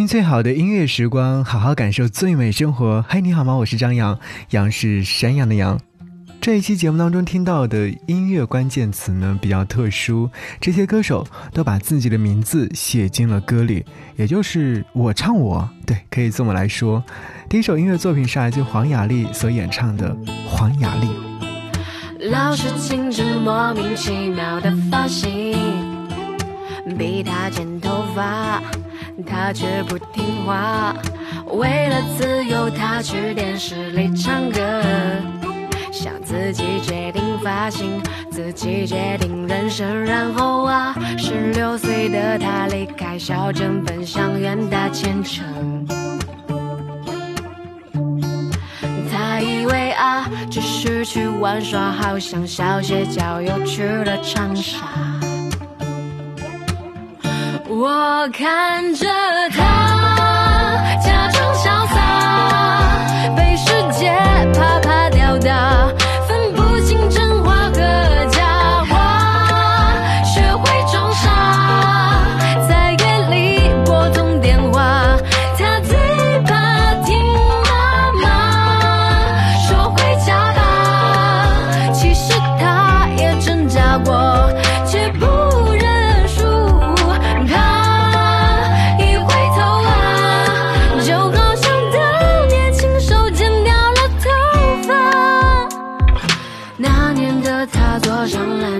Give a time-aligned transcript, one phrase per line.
[0.00, 3.04] 听最好的音乐时光，好好感受最美生活。
[3.06, 3.52] 嗨，你好吗？
[3.52, 4.18] 我是张扬，
[4.48, 5.78] 杨是山羊的羊。
[6.40, 13.84] 这一期节目当中听到的音乐关键词呢比较特殊，这些歌手都把自己的名字写进了歌里，
[14.16, 17.04] 也就是我唱我，对，可以这么来说。
[17.50, 20.14] 第一首音乐作品是来自黄雅莉所演唱的
[20.48, 21.08] 《黄雅莉》。
[22.30, 25.54] 老是清晨莫名其妙的发型，
[26.96, 28.62] 逼他剪头发。
[29.24, 30.94] 他却不听话，
[31.46, 34.60] 为了自由，他去电视里唱歌，
[35.92, 40.04] 想自己决定发型，自己决定人生。
[40.04, 45.86] 然后啊，十六岁的他离开小镇，奔向远大前程。
[49.12, 54.78] 他以为啊，只是去玩耍，好像小学郊游去了长沙。
[57.80, 59.06] 我看着
[59.56, 59.79] 他，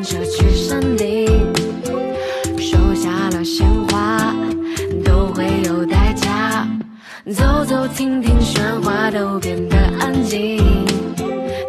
[0.02, 1.26] 车去山顶，
[2.58, 4.34] 收下了鲜花，
[5.04, 6.66] 都会有代价。
[7.34, 10.58] 走走停停，喧哗都变得安静。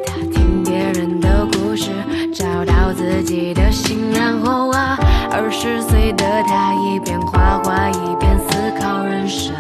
[0.06, 1.90] 打听别人的故事，
[2.34, 4.98] 找到自己的心，然后啊，
[5.32, 9.54] 二十岁的他一边画画一边思考人生。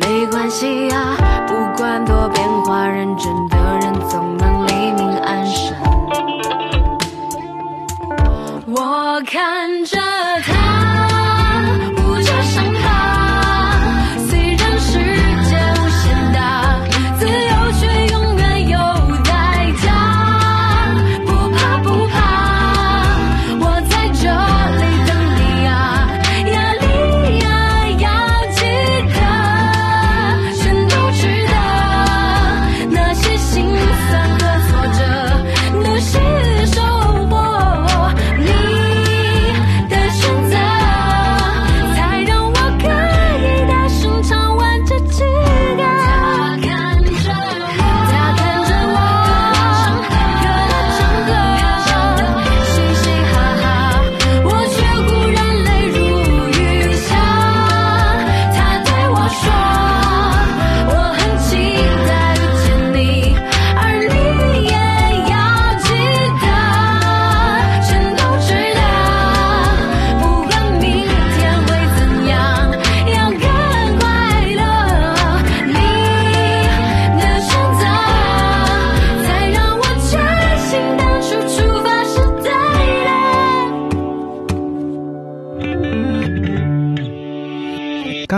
[0.00, 1.15] 没关系啊。
[9.26, 10.05] 看着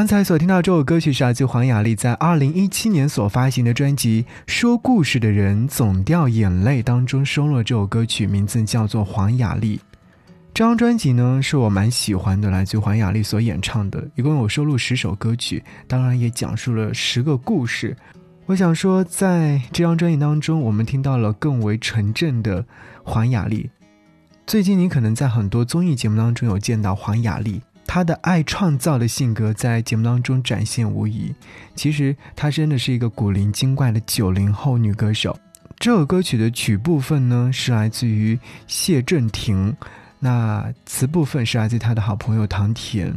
[0.09, 9.77] 才所听到这首歌曲是来自黄雅莉在二零一七年所发行的专辑《说故事的人总掉眼泪》当中收录了这首歌曲，名字叫做《黄雅莉》。
[10.55, 17.95] 这张专辑呢是我蛮喜欢的，来自黄雅莉所演唱的，一共有收录十首歌曲，当然也讲述了十个故事。
[18.47, 22.65] 我想说，在这张专辑当中，我们听到了更为纯正的
[23.03, 23.69] 黄雅莉。
[24.47, 27.61] 最近你可能在很多综艺节目当中有见到黄雅莉。
[27.88, 31.34] 她的爱创造的性格在节目当中展现无疑。
[31.75, 35.37] 其实她真的是一个古灵精怪的九零后女歌手。
[35.78, 39.75] 这首歌曲的曲部分呢是来自于谢震廷，
[40.19, 43.12] 那词部分是来自她的好朋友唐田。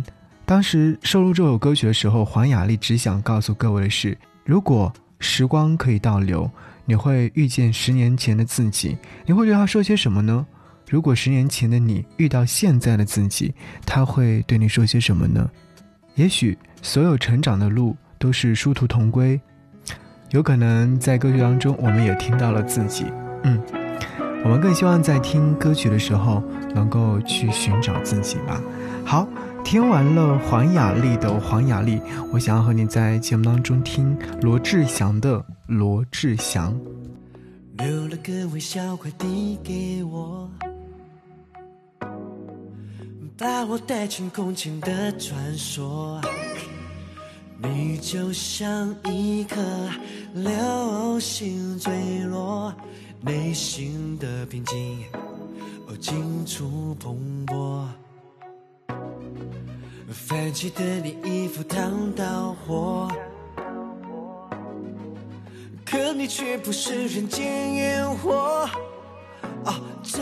[0.45, 6.50] 当时收录这首歌曲的时候，黄雅莉只想告诉各位的是：如果时光可以倒流，
[6.85, 10.45] 你会遇见十年前的自己，你会对他说些什么呢？
[10.91, 13.53] 如果十年前的你遇到现在的自己，
[13.85, 15.49] 他会对你说些什么呢？
[16.15, 19.39] 也许所有成长的路都是殊途同归，
[20.31, 23.05] 有可能在歌曲当中我们也听到了自己。
[23.43, 23.57] 嗯，
[24.43, 26.43] 我们更希望在听歌曲的时候
[26.75, 28.61] 能够去寻找自己吧。
[29.05, 29.25] 好，
[29.63, 32.01] 听完了黄雅莉的黄雅莉，
[32.33, 36.77] 我想要和你在节目当中听罗志祥的罗志祥。
[37.77, 40.51] 留了个微笑，快递给我。
[43.41, 46.21] 把我带进空前的传说。
[47.57, 49.59] 你就像一颗
[50.35, 51.91] 流星坠
[52.25, 52.71] 落，
[53.19, 55.03] 内心的平静
[55.88, 57.17] 哦尽处蓬
[57.47, 57.88] 勃。
[60.11, 63.09] 泛起的你一副烫到火，
[65.83, 68.69] 可你却不是人间烟火。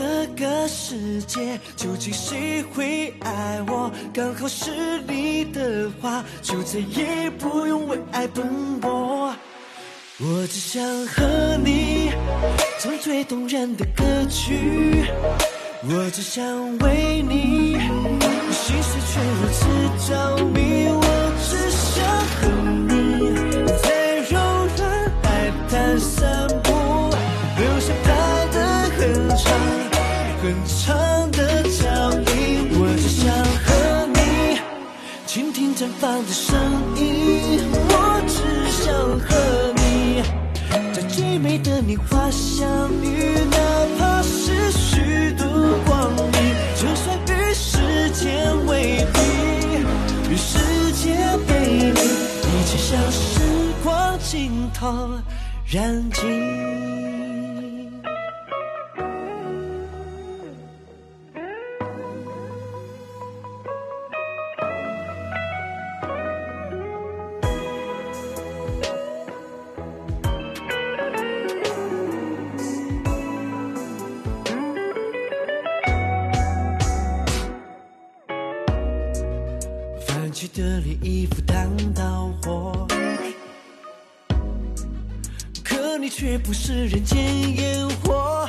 [0.00, 3.90] 这个世界究竟谁会爱我？
[4.14, 9.30] 刚好是你的话，就再也不用为爱奔波。
[10.18, 12.12] 我只想和你
[12.78, 15.04] 唱最动人的歌曲，
[15.82, 16.42] 我只想
[16.78, 17.74] 为你
[18.52, 21.09] 心碎却如此着迷。
[30.50, 32.66] 很长的脚印。
[32.72, 33.30] 我只想
[33.62, 33.68] 和
[34.14, 34.58] 你
[35.24, 36.58] 倾听绽放的声
[36.96, 40.20] 音，我只想和你
[40.92, 42.68] 在最美的年华相
[43.00, 43.58] 遇，哪
[43.96, 45.44] 怕是虚度
[45.86, 46.38] 光阴，
[46.74, 49.20] 就算与时间为敌，
[50.32, 50.58] 与世
[50.94, 51.14] 界
[51.46, 53.40] 背离，一起向时
[53.84, 55.10] 光尽头
[55.64, 56.49] 燃尽。
[80.54, 82.86] 的你衣赴汤蹈火，
[85.62, 88.48] 可你却不是人间烟火。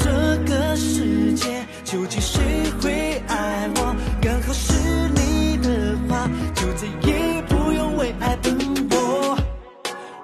[0.00, 0.10] 这
[0.46, 2.42] 个世界究竟谁
[2.80, 3.94] 会爱我？
[4.20, 4.72] 刚好是
[5.10, 8.56] 你的话，就再也不用为爱奔
[8.88, 9.38] 波。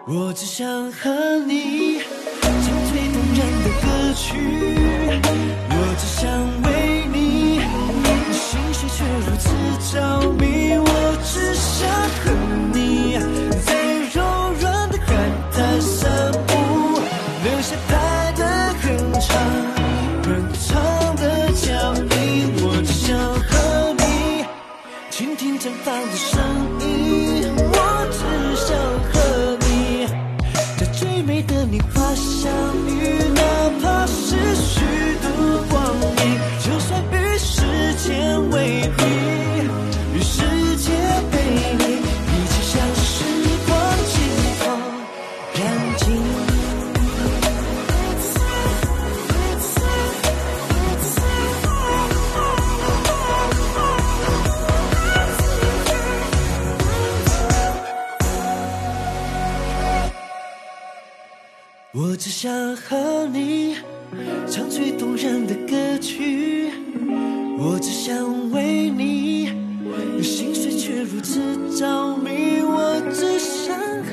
[0.06, 1.10] 我只想和
[1.46, 2.00] 你
[2.40, 2.52] 唱
[2.90, 4.24] 最动人的歌曲，
[9.90, 10.76] 着迷。
[10.76, 10.88] 我
[11.24, 11.88] 只想
[12.20, 12.24] 和
[12.72, 13.18] 你
[13.64, 13.68] 在
[14.14, 14.16] 柔
[14.60, 15.08] 软的海
[15.52, 16.52] 滩散步，
[17.44, 17.92] 留下拍
[18.36, 18.40] 的
[18.80, 18.84] 很
[19.20, 19.28] 长
[20.22, 20.62] 很长
[21.16, 21.22] 的
[21.52, 21.64] 脚
[21.94, 22.14] 印。
[22.62, 23.52] 我只想和
[23.98, 24.02] 你
[25.10, 26.40] 倾听绽放的声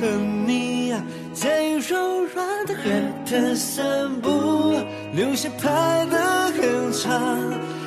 [0.01, 0.07] 和
[0.47, 0.91] 你
[1.31, 2.83] 在柔软的海
[3.23, 4.73] 滩散步，
[5.13, 5.69] 留下拍
[6.07, 6.17] 的
[6.57, 7.11] 很长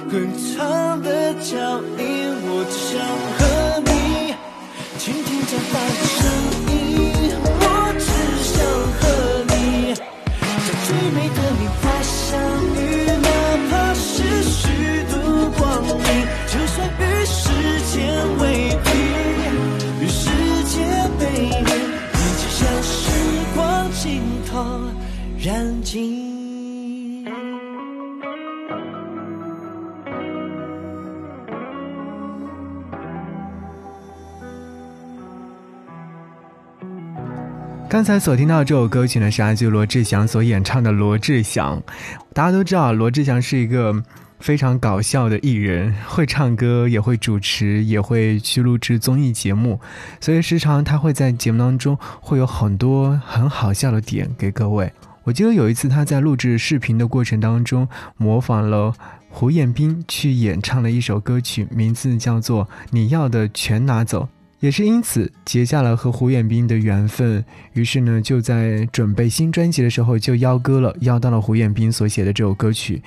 [0.08, 1.58] 很长的脚
[1.98, 2.04] 印。
[2.46, 3.02] 我只想
[3.34, 3.42] 和
[3.90, 3.90] 你
[4.96, 6.22] 倾听绽放的声
[6.70, 6.72] 音，
[7.58, 7.62] 我
[7.98, 8.06] 只
[8.46, 8.54] 想
[9.00, 9.02] 和
[9.50, 9.58] 你
[9.92, 11.38] 在最美的
[37.94, 41.78] 刚才所听到这首歌曲呢，是来自罗志祥所演唱的《罗志祥》。
[42.32, 43.94] 大家都知道，罗志祥是一个
[44.40, 49.78] 非常搞笑的艺人，会唱歌，也会主持，也会去录制综艺节目，
[50.20, 54.92] 所以时常他会在节目当中会有很多很好笑的点给各位。
[55.22, 58.92] 我记得有一次他在录制视频的过程当中，模仿了
[59.28, 64.24] 胡彦斌去演唱了一首歌曲，名字叫做《你要的全拿走》。
[64.64, 67.44] 也是因此结下了和胡彦斌的缘分，
[67.74, 73.02] 于是呢，就在准备新专辑的时候就邀歌了，邀到了胡彦斌所写的这首歌曲。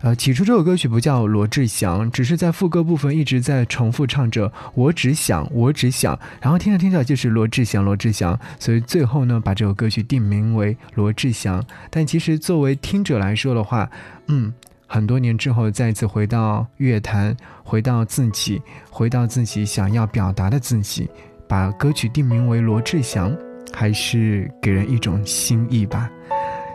[0.00, 11.62] 呃，起初这首歌曲不叫罗志祥，只是在副歌部分一直在重复唱着“我只想，我只想”，然后听着听着就是罗志祥，罗志祥，所以最后呢，把这首歌曲定名为罗志祥。
[11.90, 13.90] 但其实作为听者来说的话，
[14.28, 14.50] 嗯。
[14.92, 17.34] 很多年之后再次回到乐坛，
[17.64, 21.08] 回到自己，回到自己想要表达的自己，
[21.48, 23.34] 把歌曲定名为罗志祥，
[23.72, 26.10] 还是给人一种新意吧。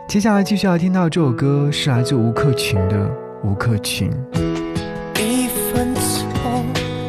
[0.08, 3.06] 接下来继续要听到这首歌，是来自吴克群的
[3.44, 4.10] 《吴克群》。
[5.22, 6.66] 一分钟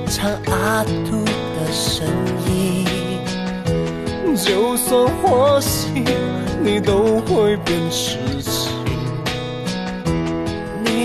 [0.09, 2.07] 唱阿杜的声
[2.47, 2.85] 音，
[4.37, 6.05] 就算花心，
[6.63, 8.68] 你都会变痴情。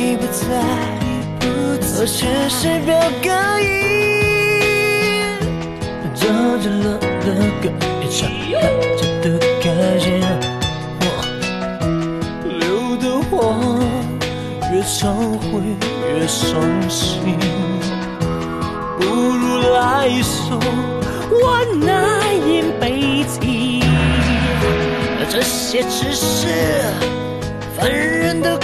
[0.04, 0.44] 你不在，
[1.40, 2.94] 我是谁表
[3.24, 3.30] 个
[3.62, 3.72] 音？
[6.14, 6.28] 这
[6.60, 7.26] 着了的
[7.62, 8.60] 歌，一场大
[9.00, 9.26] 家的
[9.62, 9.66] 开
[9.98, 10.20] 心，
[11.00, 11.04] 我
[12.60, 12.62] 流
[12.98, 13.32] 的话
[14.74, 15.00] 越常
[15.40, 15.48] 会
[16.20, 16.52] 越伤
[16.90, 17.40] 心，
[19.00, 19.42] 不如
[19.72, 20.60] 来一首
[21.32, 21.88] 我那
[22.34, 23.40] 一辈子。
[25.30, 26.50] 这些只是
[27.78, 28.60] 凡人的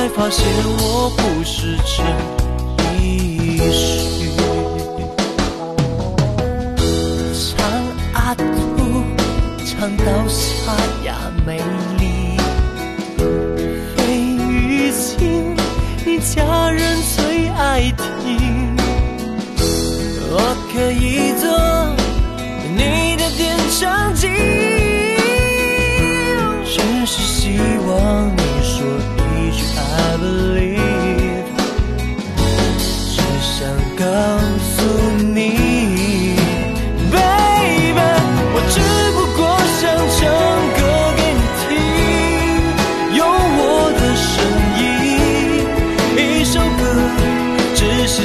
[0.00, 0.42] 才发现
[0.78, 2.02] 我不是陈
[2.96, 4.30] 奕迅。
[7.34, 7.68] 唱
[8.14, 8.42] 阿杜，
[9.66, 10.72] 唱到沙
[11.04, 11.58] 哑美
[11.98, 12.02] 丽。
[13.94, 14.00] 费
[14.48, 15.54] 玉清，
[16.06, 17.92] 你家人最爱
[18.22, 18.74] 听。
[20.32, 20.34] 我
[20.72, 21.44] 可以做
[22.74, 24.28] 你的点唱机，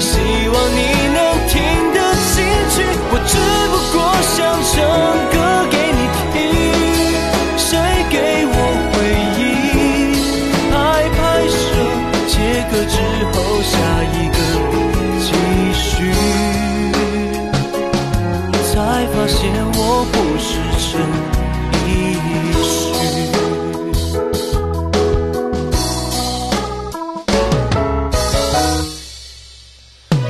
[0.05, 1.04] 希望你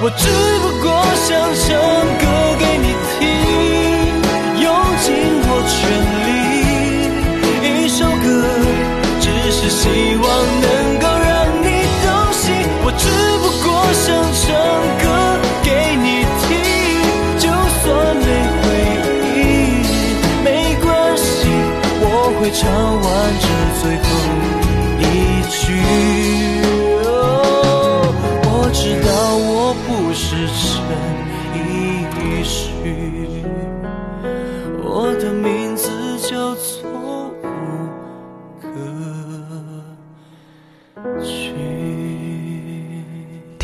[0.05, 0.29] 我只
[0.61, 0.85] 不过
[1.25, 1.33] 想
[1.65, 1.65] 唱
[2.21, 2.23] 歌
[2.59, 3.25] 给你听，
[4.61, 4.69] 用
[5.01, 5.05] 尽
[5.41, 5.73] 我全
[6.21, 6.29] 力，
[7.65, 8.23] 一首歌，
[9.19, 9.81] 只是希
[10.13, 10.23] 望
[10.61, 10.65] 能
[11.01, 11.65] 够让你
[12.05, 12.53] 动心。
[12.85, 13.09] 我只
[13.41, 13.67] 不过
[14.05, 14.05] 想
[14.45, 14.45] 唱
[15.01, 15.03] 歌
[15.63, 16.53] 给你听，
[17.39, 17.49] 就
[17.81, 17.83] 算
[18.15, 18.29] 没
[18.61, 18.63] 回
[19.33, 19.41] 应，
[20.43, 20.47] 没
[20.85, 20.85] 关
[21.17, 21.49] 系，
[21.99, 22.05] 我
[22.39, 22.61] 会唱
[23.01, 23.09] 完
[23.41, 23.43] 这
[23.81, 24.05] 最后
[24.99, 25.03] 一
[25.49, 26.74] 句。
[30.47, 31.24] 不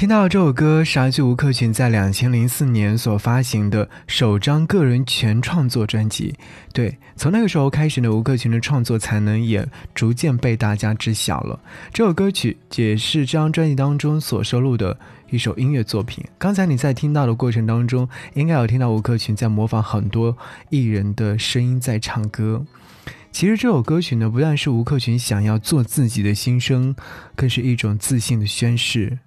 [0.02, 6.34] 听到这首歌是来自吴克群在两千零四年所发行的首张个人全创作专辑。
[6.74, 11.60] 对，从那个时候开始呢，吴克群的创作才能也逐渐被大家知晓了。
[11.94, 14.98] 这首歌曲也是这张专辑当中所收录的
[15.30, 16.26] 一首音乐作品。
[16.40, 20.36] 刚才你在听到的过程当中，应该有听到吴克群在模仿很多
[20.72, 22.66] 艺人的声音在唱歌。
[23.32, 26.96] 其实这首歌曲呢，不但是吴克群想要做自己的心声，
[27.36, 29.20] 更是一种自信的宣誓。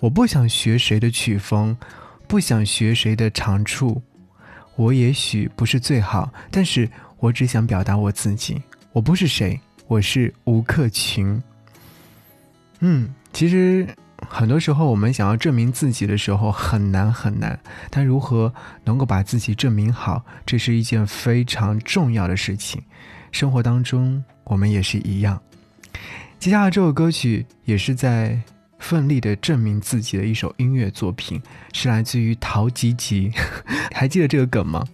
[0.00, 1.76] 我不想学谁的曲风，
[2.26, 4.02] 不想学谁的长处。
[4.76, 6.88] 我也许不是最好，但是
[7.18, 8.62] 我只想表达我自己。
[8.92, 11.40] 我不是谁，我是吴克群。
[12.78, 13.86] 嗯，其实
[14.26, 18.50] 很多时候我们想要证明自己的时候很难很难，但如何
[18.84, 22.82] 能够把自己证明好，这是一件非常重要的事情。
[23.32, 25.38] 生活当中我们也是一样。
[26.38, 28.40] 接下来这首歌曲也是在
[28.80, 31.40] 奋力的证明自己的一首音乐作品，
[31.72, 33.30] 是来自于陶吉吉。
[33.94, 34.84] 还记得这个梗吗？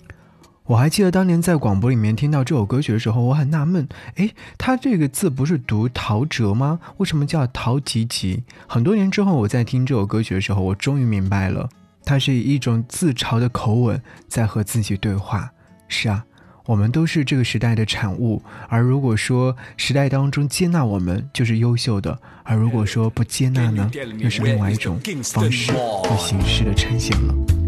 [0.64, 6.80] 我还记得当年在广播里面听到这首歌曲的时候，我很纳闷，诶，他这个字不是读陶喆吗？
[6.96, 8.42] 为什么叫陶吉吉？
[8.66, 11.68] 很多年之后，我在听这首歌曲的时候，我终于明白了，
[12.04, 15.52] 他是以一种自嘲的口吻在和自己对话。
[15.86, 16.24] 是啊，
[16.66, 27.65] 我们都是这个时代的产物，而如果说时代当中接纳我们就是优秀的，而如果说不接纳呢，又是另外一种方式和形式的呈现了。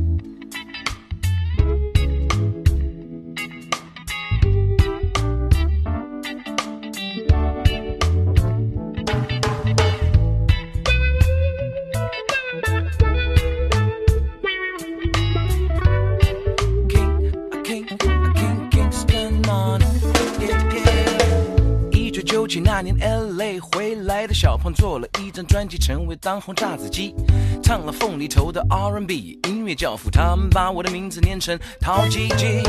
[24.72, 27.14] 做了一张专辑，成为当红炸子鸡，
[27.62, 32.62] 唱了凤梨头的 R&B 音乐教父，他们把我的名字念成陶吉吉。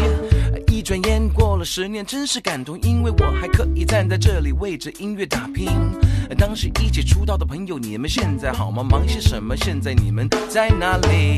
[0.68, 5.68] 一转眼过了十年，真是感动，因为我还可以站在这里为着音乐打拼。
[6.38, 8.84] 当时一起出道的朋友，你们现在好吗？
[8.84, 9.58] 忙些什么？
[9.58, 11.38] 现在你们在哪里？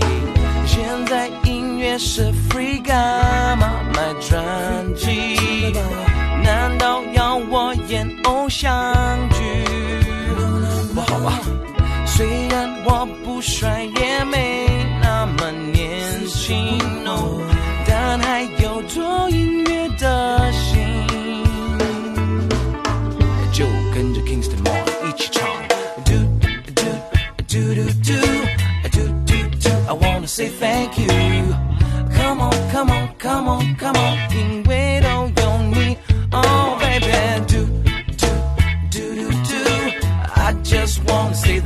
[0.65, 5.37] 现在音乐是 free，干嘛买专辑？
[6.43, 8.71] 难道要我演偶像？
[11.23, 11.39] 吧？
[12.05, 14.67] 虽然我不帅，也没
[15.01, 17.41] 那么年轻哦，
[17.87, 20.79] 但还有做音乐的心。
[23.51, 25.47] 就跟着 Kingston Moore 一起唱。
[26.05, 26.81] Do do do
[27.47, 28.15] do do
[28.89, 31.07] do do do I wanna say thank you.
[32.15, 34.17] Come on, come on, come on, come on.
[34.33, 35.07] 因为都
[35.41, 35.97] 有你。
[36.31, 37.11] Oh baby,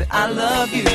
[0.09, 0.85] I love you.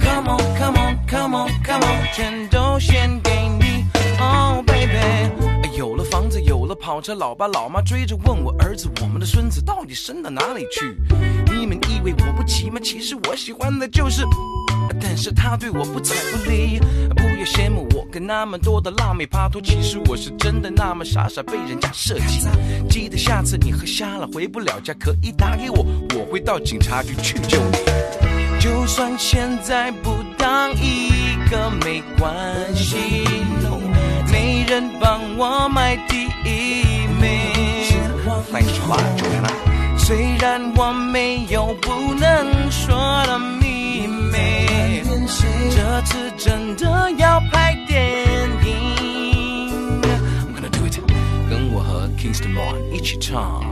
[0.00, 3.84] Come on, come on, come on, come on，全都献给你。
[4.18, 10.96] Oh baby，有了房子，有了跑车，老爸老妈追着问我儿子，我们的孙子到底生到哪里去？
[11.52, 12.80] 你们以为我不骑吗？
[12.82, 14.24] 其实我喜欢的就是。
[15.00, 16.78] 但是他对我不睬不理，
[17.14, 22.40] 不要羡慕我跟那么多的辣妹趴拖，其实我是真的那么傻傻被人家设计。
[22.88, 25.84] 记得下次你喝瞎了回不了家，可以打给我，
[26.14, 27.78] 我会到警察局去救你。
[28.58, 31.10] 就算现在不当一
[31.50, 32.34] 个没关
[32.74, 32.96] 系，
[34.32, 37.30] 没人帮我买第一名。
[39.98, 44.75] 虽然我没有不能说的秘密。
[46.05, 50.99] 这次真的要拍电影，I'm gonna do it，
[51.49, 53.63] 跟我和 Kingston Moore 一起唱，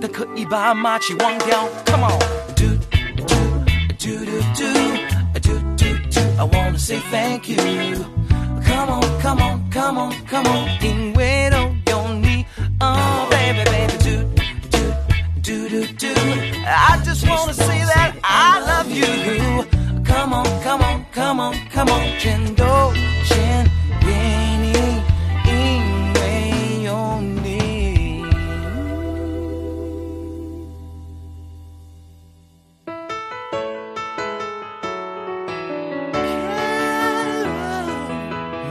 [0.00, 2.78] 但可以把马奇忘掉，Come on，do
[3.16, 3.26] do do
[3.98, 4.06] do
[4.54, 4.72] do
[5.40, 11.56] do do do，I wanna say thank you，Come on，Come on，Come on，Come on，因为都
[11.90, 12.46] 有你，
[12.78, 14.28] Oh baby baby，do
[14.70, 14.78] do
[15.42, 19.66] do do do，I just wanna say that I love you。
[20.23, 22.63] Come on, come on, come on, come on，全都
[23.25, 24.07] 献给
[24.61, 24.71] 你，
[25.45, 28.23] 因为有你。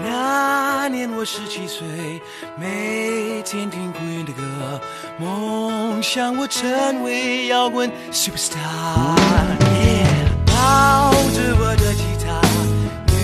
[0.03, 1.87] 那年我十七岁，
[2.57, 4.81] 每天听 Queen 的歌，
[5.19, 9.72] 梦想我成为摇滚 superstar。
[10.63, 12.27] 抱着我的吉他，
[13.11, 13.19] 年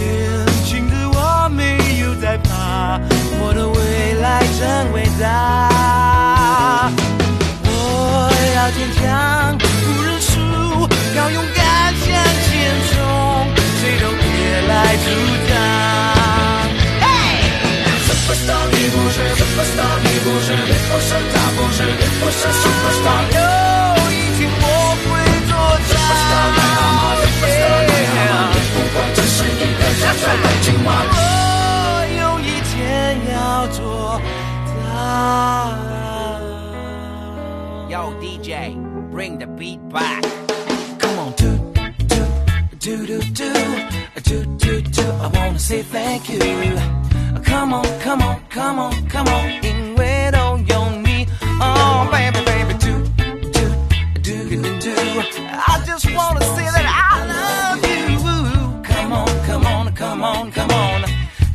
[0.66, 2.98] 轻的我没有在怕，
[3.38, 3.78] 我的未
[4.20, 6.90] 来真伟大。
[7.62, 7.70] 我
[8.56, 9.64] 要坚强，不
[10.02, 10.34] 认输，
[11.14, 12.06] 要勇敢向
[12.42, 12.50] 前
[12.90, 12.98] 冲，
[13.78, 14.26] 谁都别
[14.66, 15.06] 来阻
[15.48, 15.54] 挡。
[18.02, 23.67] Superstar 你不是，Superstar 你不是，你不是他不是，你不是 Superstar。
[30.60, 34.20] 我有一天要做
[34.74, 35.78] 到。
[37.88, 38.76] Yo DJ,
[39.10, 40.22] bring the beat back.
[40.98, 41.58] Come on, do
[42.78, 43.52] do do do do
[44.22, 45.02] do do do.
[45.22, 46.40] I wanna say thank you.
[47.44, 49.48] Come on, come on, come on, come on.
[49.62, 51.26] 因为都有你
[51.60, 53.02] ，Oh baby baby, do
[53.52, 53.62] do
[54.22, 54.92] do do do.
[55.66, 57.87] I just wanna say that I love you.
[60.28, 61.08] Come on, come on,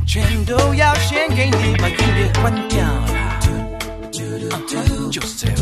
[0.04, 3.38] 全都要献给你，把音乐关掉啦。
[3.46, 5.56] Uh, 就是这样。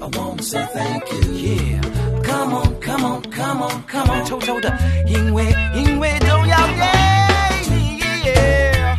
[0.00, 1.20] I wanna say thank you.
[1.34, 1.82] Yeah,
[2.22, 4.74] come on, come on, come on, come on，偷偷的，
[5.06, 6.82] 因为因为都要给
[7.68, 8.00] 你。
[8.24, 8.96] Yeah,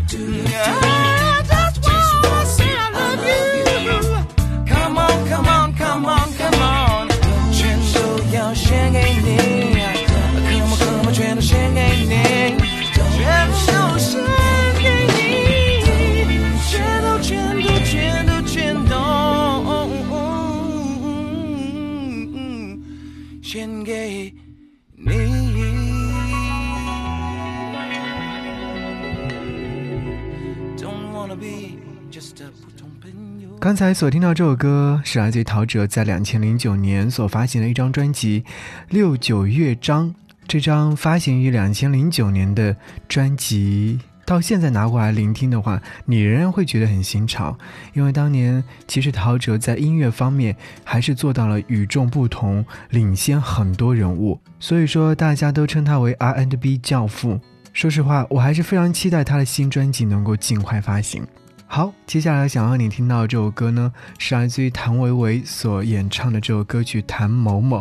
[33.65, 38.41] 刚才所听到这首歌是来自于陶喆在两千零九年所发行的一张专辑
[38.89, 40.07] 《六九乐章》。
[40.47, 47.57] 这张发行于两千零九年的专辑，到现在拿过来聆听的话，你仍然会觉得很新潮，
[47.93, 57.39] 因为当年其实陶喆在音乐方面还是做到了与众不同，领先很多人物，所以说大家都称他为 R&B 教父。
[57.73, 61.25] 说实话，我还是非常期待他的新专辑能够尽快发行。
[61.67, 67.79] 好，接下来想让你听到这首歌呢，是来自于谭维维所演唱的这首歌曲《谭某某》。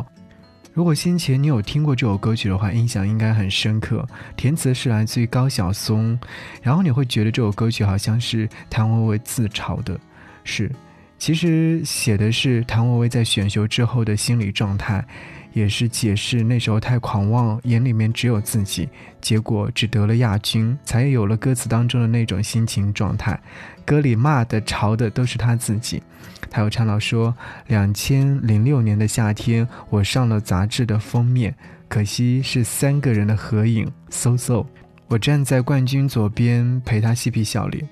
[0.72, 4.04] 如果先前你有听过这首歌曲的话，印象应该很深刻。
[4.36, 6.18] 填词是来自于高晓松，
[6.60, 10.00] 然后你会觉得这首歌曲好像是谭维维自嘲的，
[10.42, 10.72] 是，
[11.16, 15.06] 其实写的是谭维维在选秀之后的心理状态，
[15.54, 18.86] 也是解释那时候太狂妄，眼里面只有自己，
[19.22, 23.40] 结果只得了亚军，才有了歌词当中的那种心情状态。
[23.86, 26.02] 歌里骂的、嘲的都是他自己。
[26.50, 27.34] 他有唱到说
[27.68, 31.54] ：“两千零六年的夏天，我上了杂志的封面，
[31.88, 33.90] 可惜是三个人的合影。
[34.10, 34.64] 嗖嗖，
[35.08, 37.88] 我站在冠军左边，陪他嬉皮笑脸。”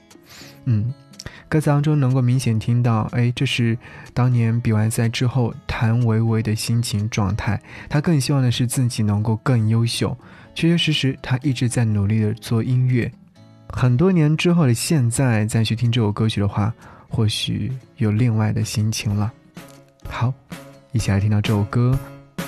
[0.66, 0.92] 嗯，
[1.53, 3.77] 歌词当中能够明显听到，哎，这是
[4.15, 7.61] 当年比完赛之后谭维维的心情状态。
[7.91, 10.17] 他更希望的是自己能够更优秀。
[10.55, 13.12] 确确实实，他一直在努力的做音乐。
[13.69, 16.73] 很多年之后的现在再去听这首歌曲的话，
[17.11, 19.31] 或许有另外的心情了。
[20.09, 20.33] 好，
[20.93, 21.99] 一起来听到这首歌，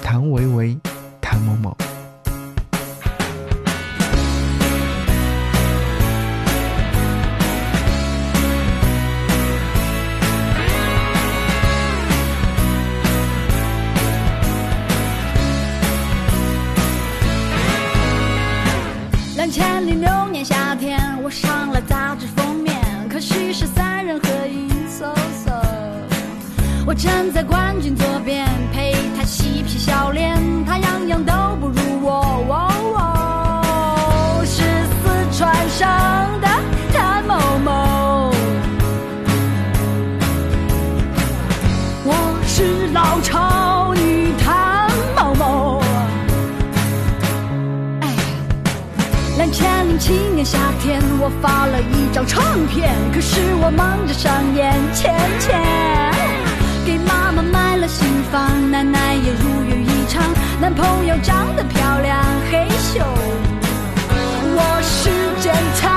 [0.03, 0.79] 谭维维，
[1.21, 1.77] 谭某某。
[51.25, 55.59] 我发了一张唱片，可是我忙着上演钱钱，
[56.85, 60.23] 给妈妈买了新房，奶奶也如愿以偿，
[60.61, 63.01] 男朋友长得漂亮，嘿咻，
[64.55, 65.09] 我是
[65.41, 65.94] 侦探。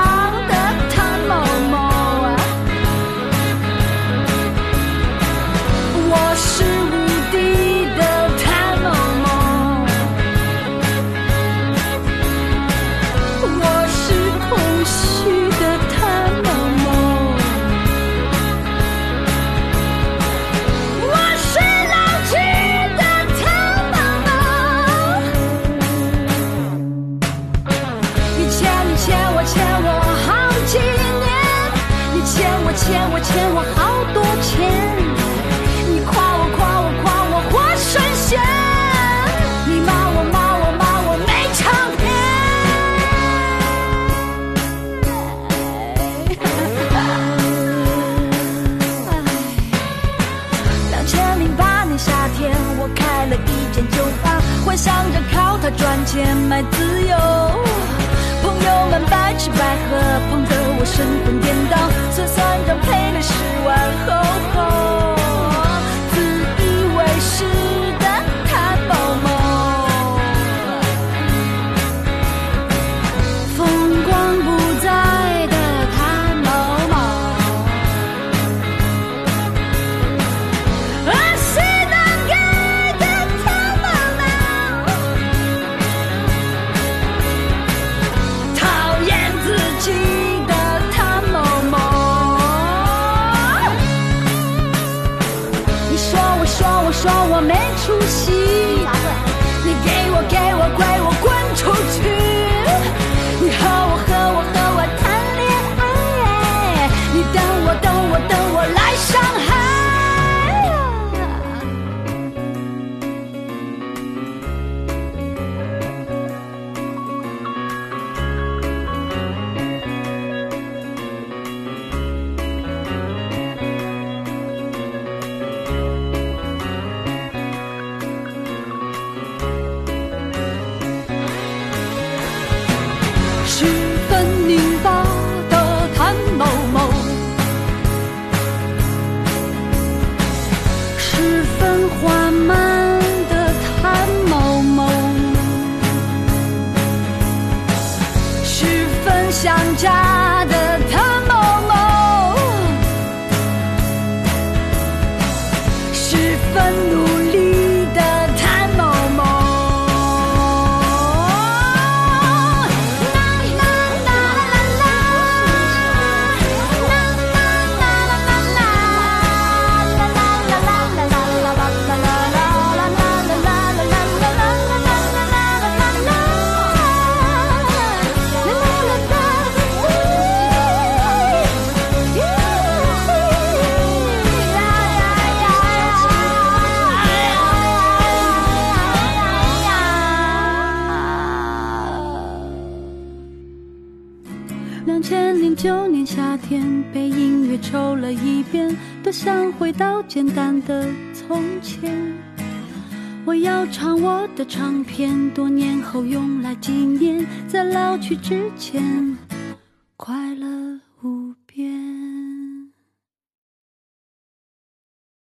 [208.08, 208.82] 去之前，